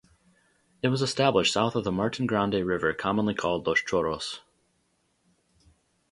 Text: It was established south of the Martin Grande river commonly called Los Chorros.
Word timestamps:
It 0.81 0.87
was 0.87 1.03
established 1.03 1.53
south 1.53 1.75
of 1.75 1.83
the 1.83 1.91
Martin 1.91 2.25
Grande 2.25 2.65
river 2.65 2.91
commonly 2.91 3.35
called 3.35 3.67
Los 3.67 3.83
Chorros. 3.83 4.39